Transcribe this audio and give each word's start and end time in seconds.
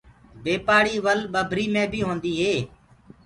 بي 0.43 0.53
پآڙيِ 0.67 0.95
ول 1.05 1.19
ٻڀري 1.33 1.65
مي 1.73 1.83
بي 1.91 1.99
هوندي 2.07 2.33
هي۔ 2.41 2.55